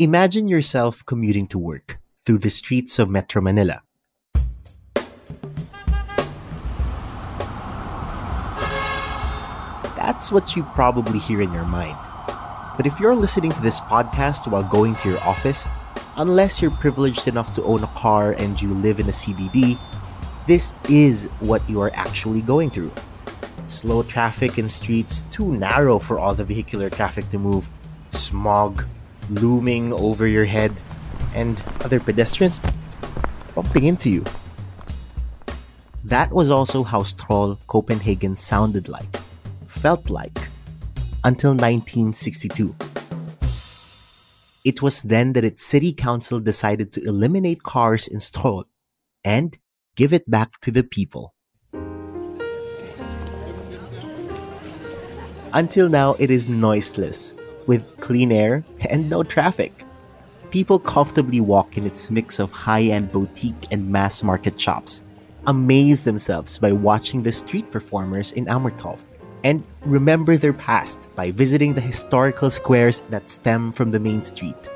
[0.00, 3.82] Imagine yourself commuting to work through the streets of Metro Manila.
[9.96, 11.98] That's what you probably hear in your mind.
[12.76, 15.66] But if you're listening to this podcast while going to your office,
[16.16, 19.76] unless you're privileged enough to own a car and you live in a CBD,
[20.46, 22.92] this is what you are actually going through.
[23.66, 27.68] Slow traffic in streets too narrow for all the vehicular traffic to move,
[28.12, 28.84] smog
[29.30, 30.72] looming over your head,
[31.34, 32.58] and other pedestrians
[33.54, 34.24] bumping into you.
[36.04, 39.16] That was also how Stroll Copenhagen sounded like,
[39.66, 40.38] felt like,
[41.24, 42.74] until 1962.
[44.64, 48.64] It was then that its city council decided to eliminate cars in Stroll
[49.24, 49.56] and
[49.96, 51.34] give it back to the people.
[55.52, 57.34] Until now, it is noiseless,
[57.68, 59.84] with clean air and no traffic.
[60.50, 65.04] People comfortably walk in its mix of high end boutique and mass market shops,
[65.46, 68.98] amaze themselves by watching the street performers in Amagertorv,
[69.44, 74.68] and remember their past by visiting the historical squares that stem from the main street.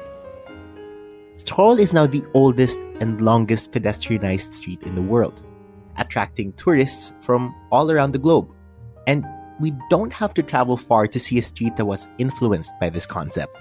[1.37, 5.43] Stroll is now the oldest and longest pedestrianized street in the world,
[5.97, 8.55] attracting tourists from all around the globe.
[9.07, 9.25] And
[9.63, 13.07] we don't have to travel far to see a street that was influenced by this
[13.07, 13.57] concept.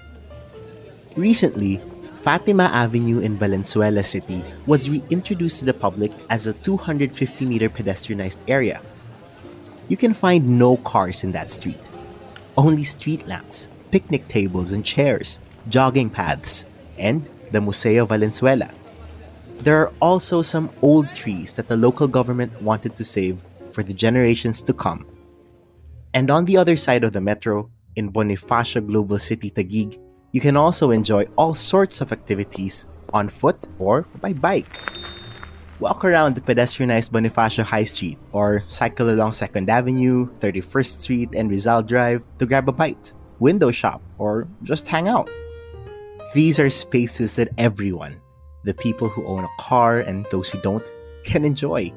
[1.16, 1.80] Recently,
[2.16, 8.40] Fatima Avenue in Valenzuela City was reintroduced to the public as a 250 meter pedestrianized
[8.48, 8.81] area.
[9.90, 11.80] You can find no cars in that street,
[12.58, 15.40] only street lamps, picnic tables and chairs,
[15.70, 16.66] jogging paths,
[16.98, 18.72] and the Museo Valenzuela.
[19.59, 23.40] There are also some old trees that the local government wanted to save
[23.72, 25.06] for the generations to come.
[26.14, 29.98] And on the other side of the metro, in Bonifacio Global City Taguig,
[30.32, 34.80] you can also enjoy all sorts of activities on foot or by bike.
[35.80, 41.50] Walk around the pedestrianized Bonifacio High Street or cycle along 2nd Avenue, 31st Street, and
[41.50, 45.30] Rizal Drive to grab a bite, window shop, or just hang out.
[46.34, 48.22] These are spaces that everyone,
[48.64, 50.86] the people who own a car and those who don't,
[51.26, 51.92] can enjoy.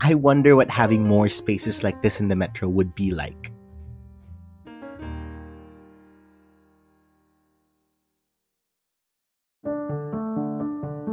[0.00, 3.52] I wonder what having more spaces like this in the metro would be like.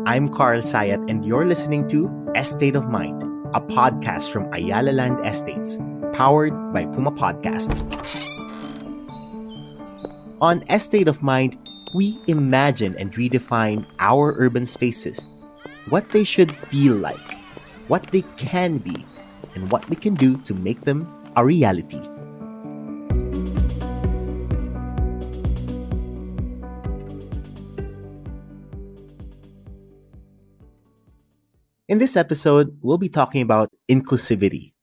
[0.06, 3.24] I'm Carl Sayat, and you're listening to Estate of Mind,
[3.56, 5.80] a podcast from Ayala Land Estates,
[6.12, 7.72] powered by Puma Podcast.
[10.42, 11.58] On Estate of Mind,
[11.96, 15.26] we imagine and redefine our urban spaces,
[15.90, 17.33] what they should feel like,
[17.88, 19.06] what they can be,
[19.56, 22.02] and what we can do to make them a reality.
[31.90, 34.74] In this episode, we'll be talking about inclusivity.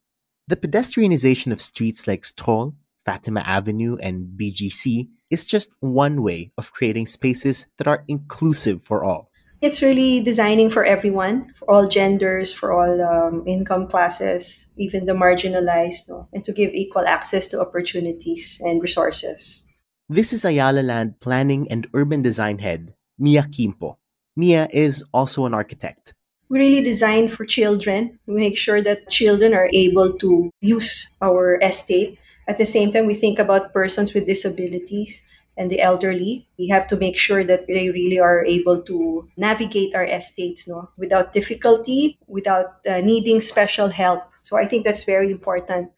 [0.47, 2.75] The pedestrianization of streets like Stroll,
[3.05, 9.03] Fatima Avenue, and BGC is just one way of creating spaces that are inclusive for
[9.03, 9.30] all.
[9.61, 15.13] It's really designing for everyone, for all genders, for all um, income classes, even the
[15.13, 16.27] marginalized, no?
[16.33, 19.63] and to give equal access to opportunities and resources.
[20.09, 23.97] This is Ayala Land Planning and Urban Design Head, Mia Quimpo.
[24.35, 26.15] Mia is also an architect.
[26.49, 28.17] We really design for children.
[28.25, 32.17] We make sure that children are able to use our estate.
[32.49, 35.23] At the same time, we think about persons with disabilities
[35.61, 36.49] and the elderly.
[36.57, 40.89] We have to make sure that they really are able to navigate our estates no,
[40.97, 44.25] without difficulty, without uh, needing special help.
[44.41, 45.91] So I think that's very important.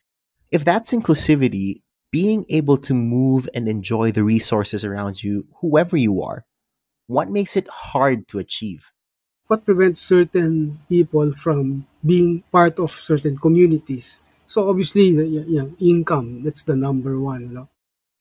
[0.51, 1.81] If that's inclusivity,
[2.12, 6.44] being able to move and enjoy the resources around you, whoever you are,
[7.07, 8.92] what makes it hard to achieve?
[9.48, 14.19] What prevents certain people from being part of certain communities?
[14.45, 17.42] So obviously, yeah, yeah income, that's the number one.
[17.42, 17.69] You know?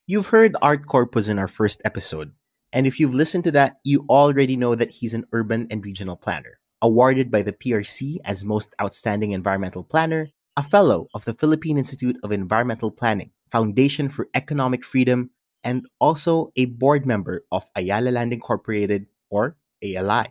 [0.09, 2.33] You've heard Art Corpuz in our first episode,
[2.73, 6.17] and if you've listened to that, you already know that he's an urban and regional
[6.17, 11.79] planner, awarded by the PRC as Most Outstanding Environmental Planner, a fellow of the Philippine
[11.79, 15.31] Institute of Environmental Planning, Foundation for Economic Freedom,
[15.63, 20.27] and also a board member of Ayala Land Incorporated or ALI.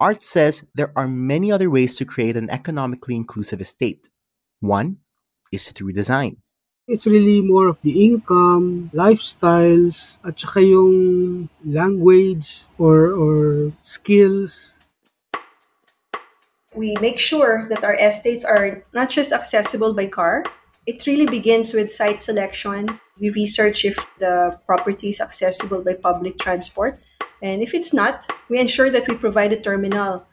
[0.00, 4.08] Art says there are many other ways to create an economically inclusive estate.
[4.58, 4.96] One
[5.52, 6.38] is through design.
[6.88, 14.80] It's really more of the income, lifestyles, at saka yung language or, or skills.
[16.72, 20.48] We make sure that our estates are not just accessible by car.
[20.88, 22.88] It really begins with site selection.
[23.20, 27.04] We research if the property is accessible by public transport.
[27.42, 30.24] And if it's not, we ensure that we provide a terminal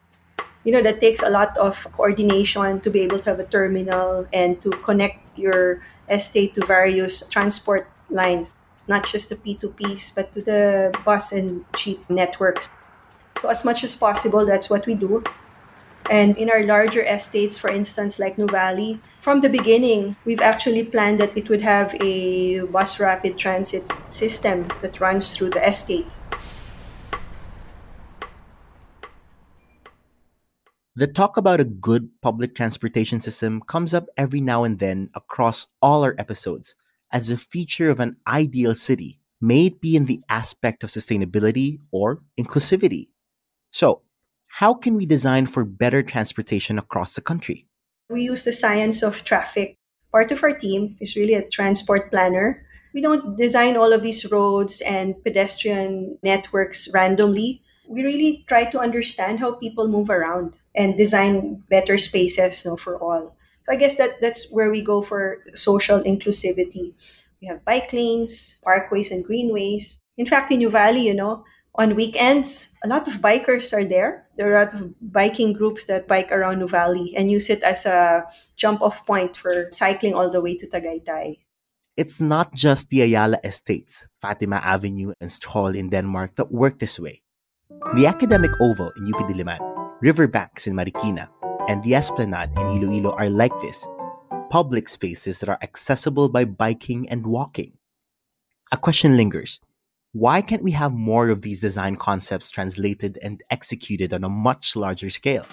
[0.66, 4.26] you know that takes a lot of coordination to be able to have a terminal
[4.34, 8.54] and to connect your estate to various transport lines,
[8.88, 12.70] not just the P2Ps, but to the bus and jeep networks.
[13.40, 15.24] So, as much as possible, that's what we do.
[16.10, 21.20] And in our larger estates, for instance, like Nuvali, from the beginning, we've actually planned
[21.20, 26.08] that it would have a bus rapid transit system that runs through the estate.
[30.98, 35.68] The talk about a good public transportation system comes up every now and then across
[35.82, 36.78] all our episodes
[37.12, 41.80] as a feature of an ideal city, may it be in the aspect of sustainability
[41.92, 43.10] or inclusivity.
[43.72, 44.04] So,
[44.48, 47.68] how can we design for better transportation across the country?
[48.10, 49.76] We use the science of traffic.
[50.14, 52.66] Part of our team is really a transport planner.
[52.94, 58.80] We don't design all of these roads and pedestrian networks randomly we really try to
[58.80, 63.36] understand how people move around and design better spaces for all.
[63.62, 66.94] So I guess that that's where we go for social inclusivity.
[67.42, 70.00] We have bike lanes, parkways, and greenways.
[70.18, 71.44] In fact, in Nuvali, you know,
[71.76, 74.28] on weekends, a lot of bikers are there.
[74.36, 77.86] There are a lot of biking groups that bike around Nuvali and use it as
[77.86, 78.26] a
[78.56, 81.40] jump off point for cycling all the way to Tagaytay.
[81.98, 87.00] It's not just the Ayala Estates, Fatima Avenue, and Stroll in Denmark that work this
[87.00, 87.22] way.
[87.96, 89.60] The Academic Oval in UP Diliman,
[90.02, 91.30] Riverbanks in Marikina,
[91.70, 93.88] and the Esplanade in Iloilo are like this
[94.50, 97.74] public spaces that are accessible by biking and walking.
[98.72, 99.60] A question lingers
[100.12, 104.76] why can't we have more of these design concepts translated and executed on a much
[104.76, 105.46] larger scale?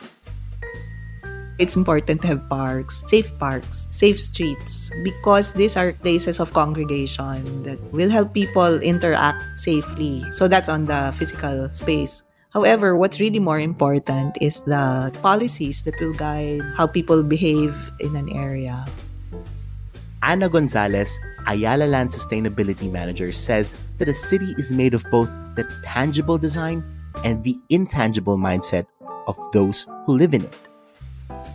[1.58, 7.62] It's important to have parks, safe parks, safe streets, because these are places of congregation
[7.62, 10.24] that will help people interact safely.
[10.32, 12.22] So that's on the physical space.
[12.52, 18.12] However, what's really more important is the policies that will guide how people behave in
[18.12, 18.84] an area.
[20.20, 21.16] Anna Gonzalez,
[21.48, 26.84] Ayala Land Sustainability Manager, says that a city is made of both the tangible design
[27.24, 28.84] and the intangible mindset
[29.26, 30.56] of those who live in it.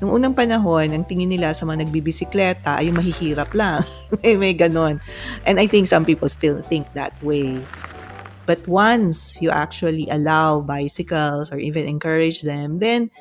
[0.02, 3.86] Nung unang panahon, ang tingin nila sa mga nagbibisikleta ay mahihirap lang.
[4.22, 4.98] may, may ganon.
[5.46, 7.62] And I think some people still think that way.
[8.48, 13.12] But once you actually allow bicycles or even encourage them, then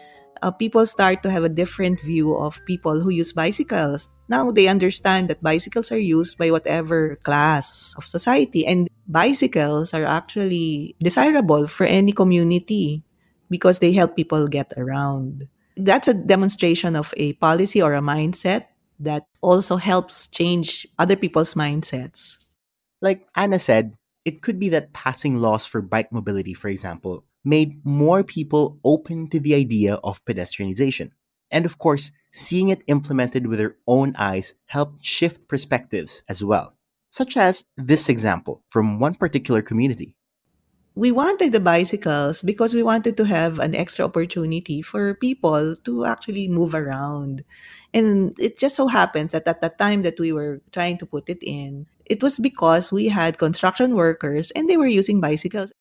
[0.43, 4.09] uh, people start to have a different view of people who use bicycles.
[4.29, 10.07] Now they understand that bicycles are used by whatever class of society, and bicycles are
[10.07, 13.03] actually desirable for any community
[13.51, 18.67] because they help people get around that's a demonstration of a policy or a mindset
[18.99, 22.39] that also helps change other people's mindsets.
[23.03, 23.93] Like Anna said,
[24.27, 29.31] it could be that passing laws for bike mobility, for example, made more people open
[29.31, 31.11] to the idea of pedestrianization.
[31.53, 36.75] And of course, seeing it implemented with their own eyes helped shift perspectives as well,
[37.09, 40.17] such as this example from one particular community
[40.97, 46.07] we wanted the bicycles because we wanted to have an extra opportunity for people to
[46.07, 47.45] actually move around.
[47.93, 51.29] And it just so happens that at the time that we were trying to put
[51.29, 55.73] it in, it was because we had construction workers and they were using bicycles.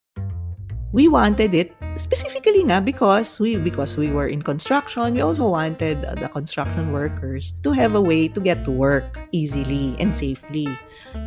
[0.95, 6.07] We wanted it specifically nga because we because we were in construction, we also wanted
[6.07, 10.71] the construction workers to have a way to get to work easily and safely.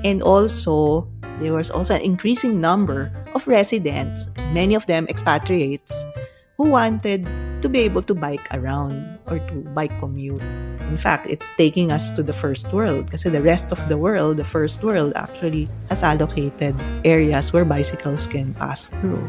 [0.09, 1.05] And also
[1.37, 5.93] there was also an increasing number of residents, many of them expatriates,
[6.57, 7.29] who wanted
[7.61, 10.41] to be able to bike around or to bike commute.
[10.89, 14.41] In fact, it's taking us to the first world because the rest of the world,
[14.41, 16.73] the first world, actually has allocated
[17.05, 19.29] areas where bicycles can pass through.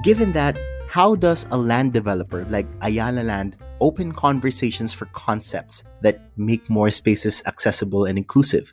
[0.00, 0.56] Given that,
[0.88, 6.88] how does a land developer like Ayala Land open conversations for concepts that make more
[6.88, 8.72] spaces accessible and inclusive?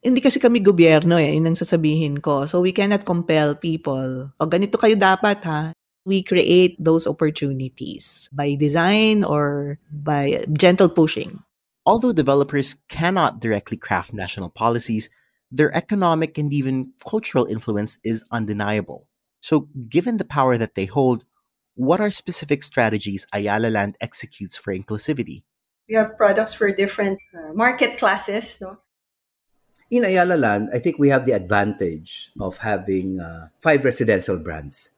[0.00, 2.48] Hindi kasi kami gobyerno eh, yun ang sasabihin ko.
[2.48, 5.76] So we cannot compel people, o ganito kayo dapat ha.
[6.08, 11.44] We create those opportunities by design or by gentle pushing.
[11.84, 15.12] Although developers cannot directly craft national policies,
[15.52, 19.09] their economic and even cultural influence is undeniable.
[19.40, 21.24] So, given the power that they hold,
[21.74, 25.44] what are specific strategies Ayala Land executes for inclusivity?
[25.88, 28.58] We have products for different uh, market classes.
[28.60, 28.78] No?
[29.90, 34.90] In Ayala Land, I think we have the advantage of having uh, five residential brands.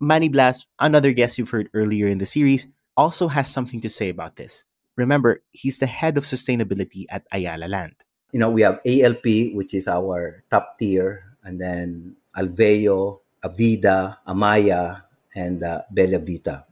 [0.00, 4.08] Manny Blas, another guest you've heard earlier in the series, also has something to say
[4.08, 4.64] about this.
[4.96, 7.94] Remember, he's the head of sustainability at Ayala Land.
[8.32, 15.02] You know, we have ALP, which is our top tier, and then Alveo, Avida, Amaya,
[15.34, 16.64] and uh, Bella Vita.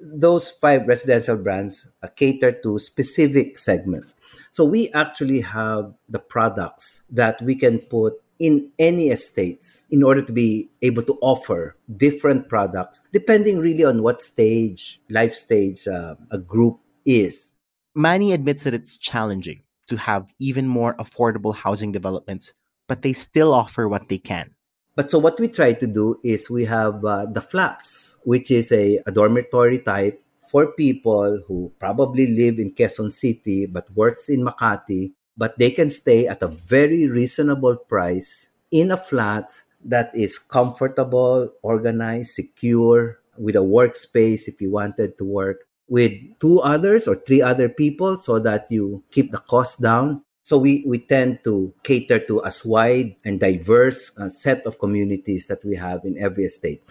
[0.00, 4.14] Those five residential brands uh, cater to specific segments.
[4.50, 10.22] So we actually have the products that we can put in any estates in order
[10.22, 16.14] to be able to offer different products depending really on what stage, life stage uh,
[16.30, 17.52] a group is.
[17.96, 22.52] Manny admits that it's challenging to have even more affordable housing developments,
[22.86, 24.54] but they still offer what they can.
[24.98, 28.72] But so what we try to do is we have uh, the flats, which is
[28.72, 34.42] a, a dormitory type for people who probably live in Quezon City but works in
[34.42, 40.36] Makati, but they can stay at a very reasonable price in a flat that is
[40.36, 47.14] comfortable, organized, secure, with a workspace if you wanted to work with two others or
[47.14, 50.24] three other people so that you keep the cost down.
[50.48, 55.46] So we, we tend to cater to as wide and diverse uh, set of communities
[55.48, 56.82] that we have in every estate.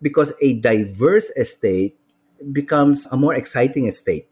[0.00, 2.00] Because a diverse estate
[2.52, 4.30] becomes a more exciting estate.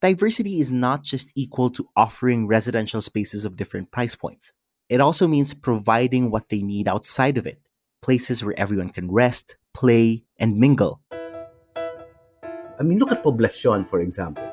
[0.00, 4.52] Diversity is not just equal to offering residential spaces of different price points.
[4.88, 7.58] It also means providing what they need outside of it
[8.02, 11.00] places where everyone can rest, play, and mingle.
[11.10, 14.46] I mean, look at Poblacion, for example.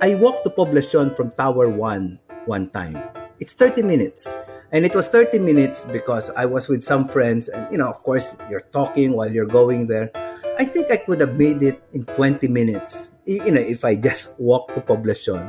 [0.00, 2.96] I walked to Poblacion from Tower 1 one time.
[3.38, 4.34] It's 30 minutes.
[4.72, 8.02] And it was 30 minutes because I was with some friends, and you know, of
[8.04, 10.10] course, you're talking while you're going there.
[10.58, 14.38] I think I could have made it in 20 minutes, you know, if I just
[14.40, 15.48] walk to Poblacion,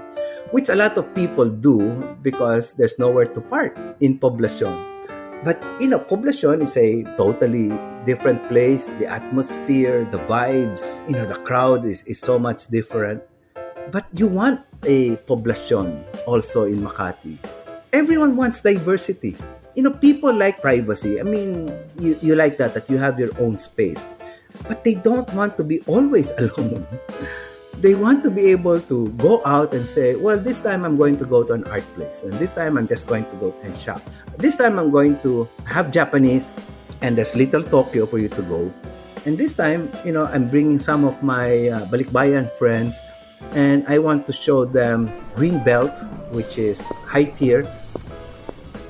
[0.52, 4.78] which a lot of people do because there's nowhere to park in Poblacion.
[5.44, 7.72] But, you know, Poblacion is a totally
[8.06, 8.92] different place.
[8.94, 13.24] The atmosphere, the vibes, you know, the crowd is, is so much different.
[13.92, 17.38] But you want a poblacion also in Makati.
[17.94, 19.36] Everyone wants diversity.
[19.76, 21.20] You know, people like privacy.
[21.20, 24.06] I mean, you, you like that, that you have your own space.
[24.68, 26.86] But they don't want to be always alone.
[27.80, 31.16] they want to be able to go out and say, well, this time I'm going
[31.18, 33.76] to go to an art place, and this time I'm just going to go and
[33.76, 34.04] shop.
[34.38, 36.52] This time I'm going to have Japanese,
[37.02, 38.72] and there's little Tokyo for you to go.
[39.26, 43.00] And this time, you know, I'm bringing some of my uh, Balikbayan friends
[43.52, 45.96] and I want to show them Greenbelt,
[46.32, 47.68] which is high tier.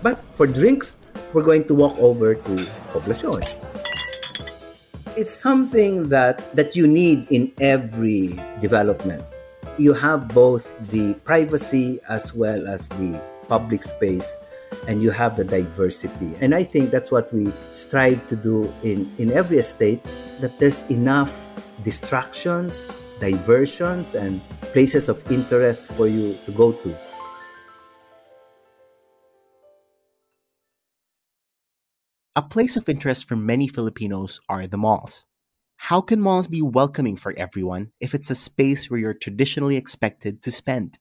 [0.01, 0.97] But for drinks,
[1.33, 2.55] we're going to walk over to
[2.91, 3.43] Poblacion.
[5.15, 9.23] It's something that, that you need in every development.
[9.77, 14.35] You have both the privacy as well as the public space
[14.87, 16.33] and you have the diversity.
[16.41, 20.05] And I think that's what we strive to do in, in every estate
[20.39, 21.45] that there's enough
[21.83, 24.41] distractions, diversions and
[24.73, 26.95] places of interest for you to go to.
[32.35, 35.25] A place of interest for many Filipinos are the malls.
[35.75, 40.41] How can malls be welcoming for everyone if it's a space where you're traditionally expected
[40.43, 40.99] to spend?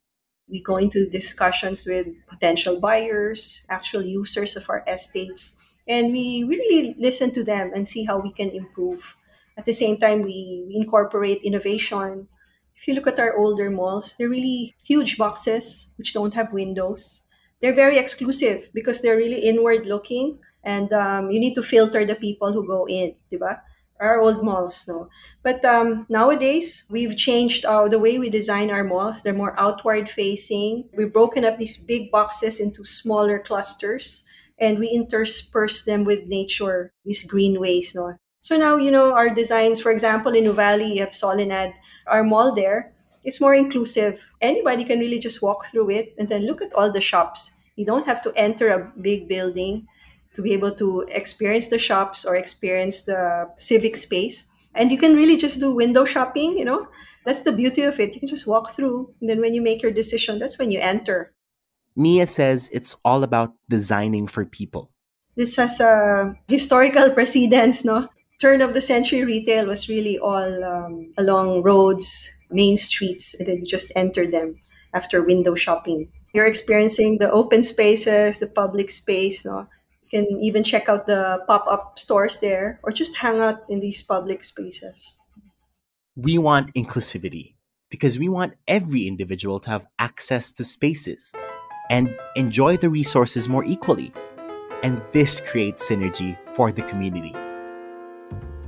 [0.48, 5.54] We go into discussions with potential buyers, actual users of our estates,
[5.86, 9.16] and we really listen to them and see how we can improve
[9.58, 12.28] at the same time, we, we incorporate innovation.
[12.76, 17.24] If you look at our older malls, they're really huge boxes which don't have windows.
[17.60, 22.14] They're very exclusive because they're really inward looking and um, you need to filter the
[22.14, 23.60] people who go in, diba?
[24.00, 25.08] Our old malls, no.
[25.42, 29.22] But um, nowadays, we've changed uh, the way we design our malls.
[29.22, 30.88] They're more outward facing.
[30.96, 34.22] We've broken up these big boxes into smaller clusters
[34.60, 38.18] and we intersperse them with nature, these greenways, no.
[38.40, 41.72] So now, you know, our designs, for example, in Nuvali, you have Solenad,
[42.06, 42.92] our mall there,
[43.24, 44.32] it's more inclusive.
[44.40, 47.52] Anybody can really just walk through it and then look at all the shops.
[47.76, 49.86] You don't have to enter a big building
[50.34, 54.46] to be able to experience the shops or experience the civic space.
[54.74, 56.86] And you can really just do window shopping, you know.
[57.24, 58.14] That's the beauty of it.
[58.14, 59.12] You can just walk through.
[59.20, 61.34] And then when you make your decision, that's when you enter.
[61.96, 64.90] Mia says it's all about designing for people.
[65.36, 68.08] This has a historical precedence, no?
[68.38, 73.58] Turn of the century retail was really all um, along roads, main streets, and then
[73.58, 74.60] you just enter them.
[74.94, 76.08] after window shopping.
[76.32, 79.44] You're experiencing the open spaces, the public space.
[79.44, 79.68] No?
[80.00, 83.80] You can even check out the pop up stores there or just hang out in
[83.80, 85.18] these public spaces.
[86.16, 87.54] We want inclusivity
[87.90, 91.32] because we want every individual to have access to spaces
[91.90, 94.12] and enjoy the resources more equally.
[94.82, 97.34] And this creates synergy for the community.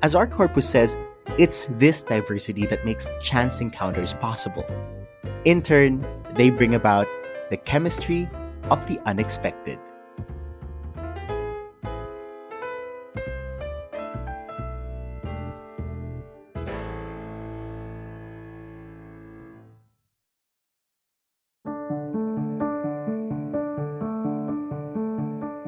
[0.02, 0.96] As Art Corpuz says,
[1.38, 4.64] it's this diversity that makes chance encounters possible.
[5.44, 7.06] In turn, they bring about
[7.50, 8.26] the chemistry
[8.70, 9.78] of the unexpected.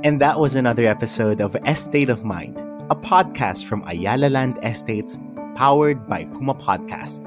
[0.05, 2.59] And that was another episode of Estate of Mind,
[2.93, 5.19] a podcast from Ayala Land Estates
[5.57, 7.25] powered by Puma Podcast.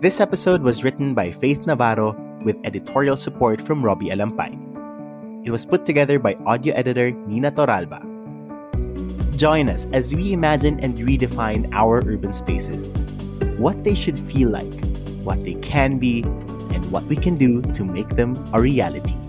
[0.00, 4.56] This episode was written by Faith Navarro with editorial support from Robbie Alampay.
[5.44, 8.00] It was put together by audio editor Nina Toralba.
[9.36, 12.88] Join us as we imagine and redefine our urban spaces,
[13.60, 14.72] what they should feel like,
[15.28, 16.22] what they can be,
[16.72, 19.19] and what we can do to make them a reality.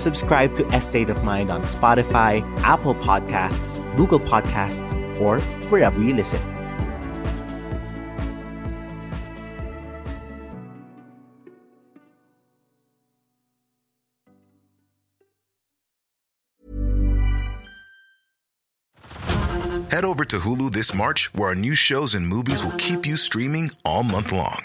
[0.00, 6.40] Subscribe to Estate of Mind on Spotify, Apple Podcasts, Google Podcasts, or wherever you listen.
[19.90, 23.18] Head over to Hulu this March, where our new shows and movies will keep you
[23.18, 24.64] streaming all month long.